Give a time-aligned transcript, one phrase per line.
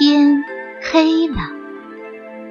[0.00, 0.44] 天
[0.80, 1.38] 黑了，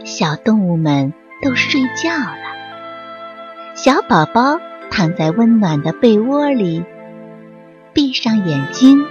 [0.04, 3.74] 小动物们都睡觉了。
[3.74, 4.60] 小宝宝
[4.92, 6.84] 躺在温暖的被窝里，
[7.94, 9.06] 闭上眼睛，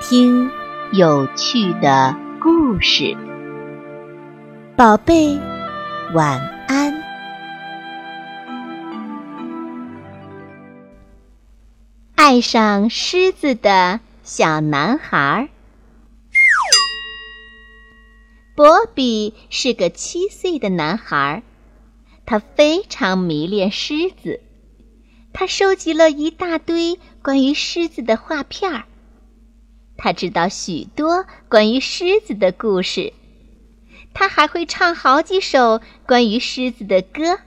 [0.00, 0.52] 听
[0.92, 3.16] 有趣的故事。
[4.76, 5.36] 宝贝，
[6.14, 6.94] 晚安。
[12.14, 15.48] 爱上狮子的小男孩。
[18.54, 21.42] 波比是个七岁的男孩，
[22.26, 24.40] 他非常迷恋狮子。
[25.32, 28.84] 他收集了一大堆关于狮子的画片儿，
[29.96, 33.14] 他知道许多关于狮子的故事，
[34.12, 37.38] 他还会唱好几首关于狮子的歌。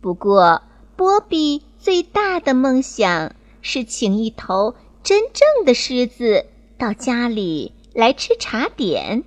[0.00, 0.62] 不过，
[0.94, 6.46] 波比最大的梦想是请一头真正的狮子
[6.78, 9.24] 到家里来吃茶点。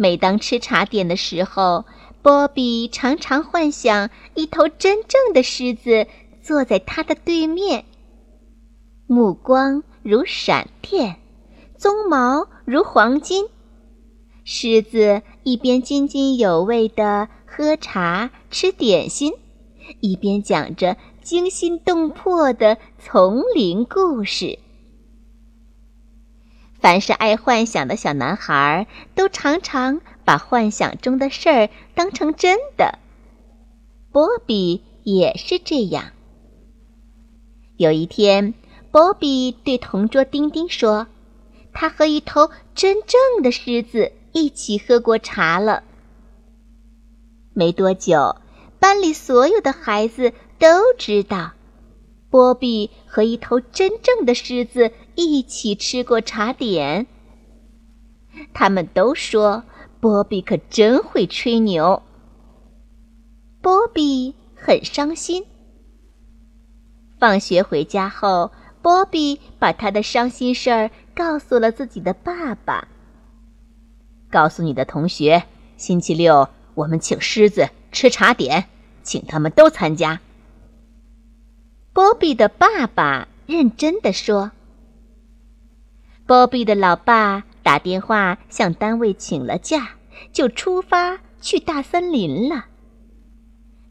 [0.00, 1.84] 每当吃茶点的时候，
[2.22, 6.06] 波比常常幻想一头真正的狮子
[6.40, 7.84] 坐在他的对面，
[9.08, 11.16] 目光如闪电，
[11.76, 13.46] 鬃毛如黄金。
[14.44, 19.32] 狮子一边津津有味地喝茶、吃点心，
[19.98, 24.60] 一边讲着惊心动魄的丛林故事。
[26.80, 32.98] 凡是爱幻想的小男孩，都常常把幻想中的事儿当成真的。
[34.12, 36.12] 波比也是这样。
[37.76, 38.54] 有一天，
[38.90, 41.06] 波比对同桌丁丁说
[41.74, 45.82] ：“他和一头真正的狮子一起喝过茶了。”
[47.54, 48.36] 没多久，
[48.78, 51.52] 班里所有的孩子都知道。
[52.30, 57.06] 波比和一头真正的狮子一起吃过茶点。
[58.52, 59.64] 他们都说
[60.00, 62.02] 波比可真会吹牛。
[63.60, 65.44] 波比很伤心。
[67.18, 72.86] 放学回家后，波比把他的伤心事儿告诉了自己的爸爸。
[74.30, 75.42] 告诉你的同学，
[75.76, 78.66] 星期六我们请狮子吃茶点，
[79.02, 80.20] 请他们都参加。
[81.98, 84.52] 波比的爸爸认真的说
[86.28, 89.96] ：“波比的老爸打电话向单位请了假，
[90.32, 92.66] 就出发去大森林了。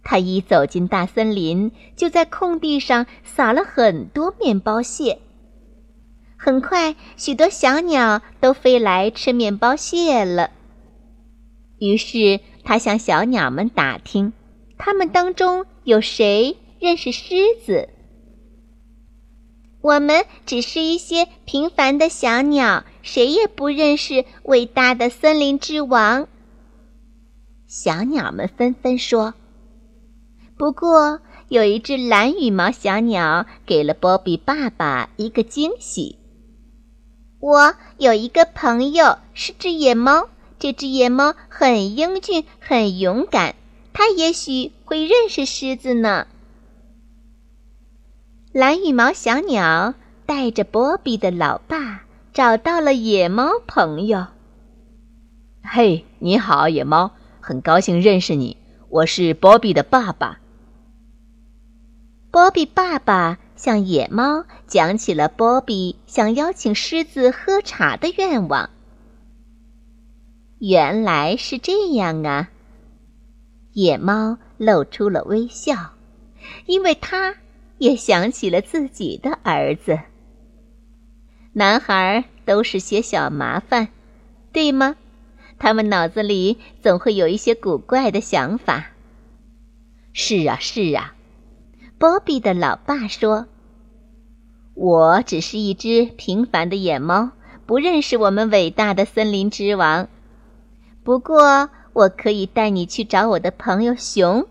[0.06, 5.20] 他一走进大森林，就在空地上撒了很多面包屑。
[6.38, 10.52] 很快，许多小鸟都飞来吃面包屑了。
[11.80, 14.32] 于是，他向小鸟们打听，
[14.78, 17.36] 他们当中有谁认识狮
[17.66, 17.90] 子。”
[19.88, 26.28] 我们只是一些平凡的小鸟，谁也不认识伟大的森林之王。
[27.68, 29.34] 小鸟们纷纷说。
[30.58, 36.18] 不过，有一只蓝羽毛小鸟给了波比爸爸一个惊喜。
[37.40, 40.28] 我有一个朋友是只野猫，
[40.60, 43.56] 这只野猫很英俊，很勇敢，
[43.94, 46.28] 它也许会认识狮子呢。
[48.58, 49.94] 蓝羽毛小鸟
[50.26, 54.26] 带着波比的老爸找到了野猫朋友。
[55.62, 58.58] 嘿，你好，野猫，很高兴认识你，
[58.90, 60.40] 我是波比的爸爸。
[62.32, 68.72] 波比爸爸向野猫讲起了波比想邀请狮子喝茶的愿望。
[70.58, 72.50] 原来是这样啊！
[73.74, 75.92] 野猫露出了微笑，
[76.66, 77.36] 因为它。
[77.78, 80.00] 也想起了自己的儿子。
[81.54, 83.88] 男孩都是些小麻烦，
[84.52, 84.96] 对吗？
[85.60, 88.92] 他们脑子里总会有一些古怪的想法。
[90.14, 91.16] 是啊，是啊。
[91.98, 93.48] 波比的老爸说
[94.76, 97.32] ：“我只是一只平凡的野猫，
[97.66, 100.08] 不认识我们伟大的森林之王。
[101.04, 104.46] 不过，我可以带你去找我的朋友熊，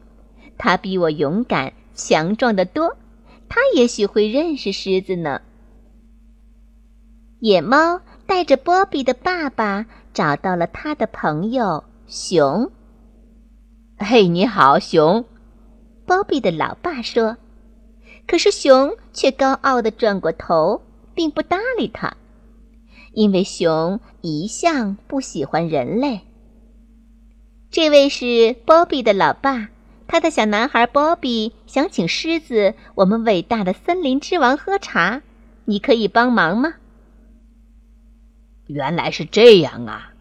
[0.58, 2.96] 他比我勇敢、强壮的多。”
[3.48, 5.40] 他也许会认识狮子呢。
[7.40, 12.70] 野猫带着波比的爸爸找到了他的朋友熊。
[13.98, 15.24] 嘿，你好，熊！
[16.06, 17.36] 波比的老爸说。
[18.26, 20.82] 可是熊却高傲的转过头，
[21.14, 22.16] 并不搭理他，
[23.12, 26.22] 因为熊一向不喜欢人类。
[27.70, 29.68] 这位是波比的老爸。
[30.08, 35.22] 他的小男孩波比想请狮子，我们伟大的森林之王喝茶，
[35.64, 36.74] 你可以帮忙吗？
[38.66, 40.12] 原来是这样啊！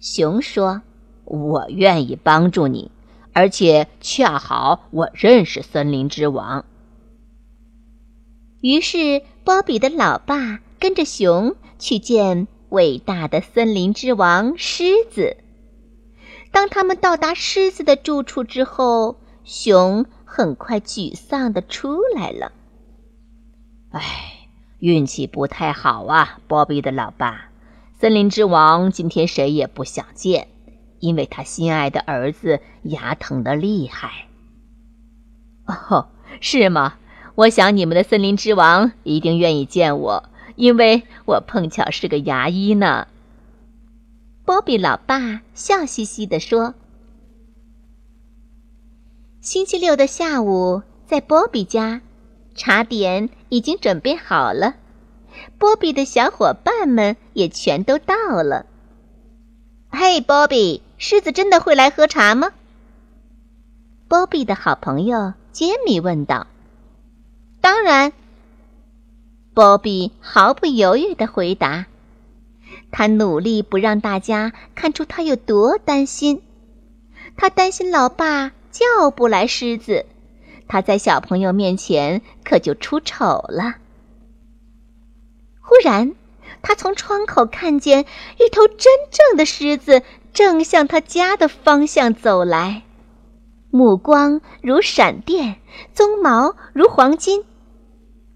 [0.00, 0.82] 熊说
[1.24, 2.90] ：“我愿意帮助你，
[3.32, 6.64] 而且恰好我认识森林之王。”
[8.60, 15.36] 于是，波比的老爸跟着熊去见伟大的森林之王狮子。
[16.52, 22.52] 当他们到达狮子的住处之后，熊很快沮丧的出来了。
[23.90, 27.48] 唉，运气不太好啊，波比的老爸。
[27.98, 30.48] 森林之王今天谁也不想见，
[31.00, 34.26] 因为他心爱的儿子牙疼的厉害。
[35.66, 36.08] 哦，
[36.40, 36.94] 是吗？
[37.34, 43.08] 我想你们的森林之王一定愿意见我，因为我碰巧是个牙医呢。
[44.44, 46.74] 波比老爸笑嘻嘻地说
[49.40, 52.00] ：“星期六的下午，在波比家，
[52.56, 54.74] 茶点已经准备好了，
[55.58, 58.66] 波比的小伙伴们也全都到了。
[59.90, 62.52] 嘿，波比，狮子真的会来喝茶吗？”
[64.08, 66.48] 波比的好朋友杰米问道。
[67.62, 68.12] “当然。”
[69.54, 71.86] 波比毫不犹豫地回答。
[72.92, 76.42] 他努力不让大家看出他有多担心，
[77.36, 80.04] 他担心老爸叫不来狮子，
[80.68, 83.76] 他在小朋友面前可就出丑了。
[85.60, 86.14] 忽然，
[86.60, 88.04] 他从窗口看见
[88.38, 90.02] 一头真正的狮子
[90.34, 92.82] 正向他家的方向走来，
[93.70, 95.56] 目光如闪电，
[95.94, 97.42] 鬃毛如黄金，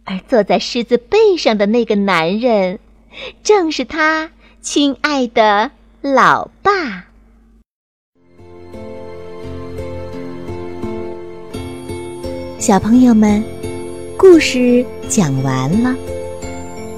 [0.04, 2.78] 而坐在狮子背上的那个男人，
[3.42, 4.30] 正是他。
[4.68, 5.70] 亲爱的
[6.02, 7.06] 老爸，
[12.58, 13.40] 小朋友们，
[14.18, 15.94] 故事讲完了，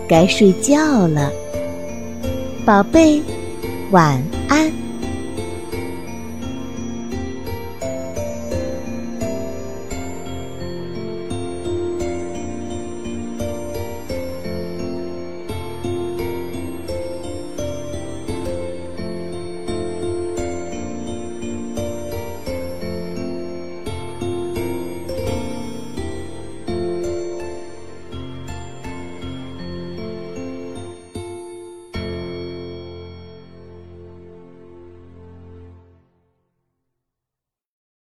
[0.08, 1.30] 该睡觉了，
[2.64, 3.20] 宝贝，
[3.90, 4.18] 晚
[4.48, 4.87] 安。